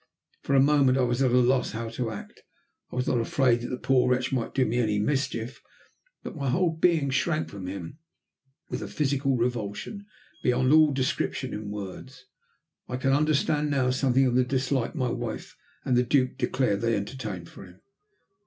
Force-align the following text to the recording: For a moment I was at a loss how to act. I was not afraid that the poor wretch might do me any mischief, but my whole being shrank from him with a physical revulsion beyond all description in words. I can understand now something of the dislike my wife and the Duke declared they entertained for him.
For 0.41 0.55
a 0.55 0.59
moment 0.59 0.97
I 0.97 1.03
was 1.03 1.21
at 1.21 1.29
a 1.29 1.37
loss 1.37 1.73
how 1.73 1.89
to 1.89 2.09
act. 2.09 2.41
I 2.91 2.95
was 2.95 3.05
not 3.07 3.19
afraid 3.19 3.61
that 3.61 3.67
the 3.67 3.77
poor 3.77 4.09
wretch 4.09 4.33
might 4.33 4.55
do 4.55 4.65
me 4.65 4.79
any 4.79 4.97
mischief, 4.97 5.61
but 6.23 6.35
my 6.35 6.49
whole 6.49 6.71
being 6.75 7.11
shrank 7.11 7.49
from 7.49 7.67
him 7.67 7.99
with 8.67 8.81
a 8.81 8.87
physical 8.87 9.37
revulsion 9.37 10.07
beyond 10.41 10.73
all 10.73 10.91
description 10.91 11.53
in 11.53 11.69
words. 11.69 12.25
I 12.87 12.97
can 12.97 13.11
understand 13.13 13.69
now 13.69 13.91
something 13.91 14.25
of 14.25 14.33
the 14.33 14.43
dislike 14.43 14.95
my 14.95 15.09
wife 15.11 15.55
and 15.85 15.95
the 15.95 16.01
Duke 16.01 16.35
declared 16.35 16.81
they 16.81 16.95
entertained 16.95 17.47
for 17.49 17.63
him. 17.63 17.81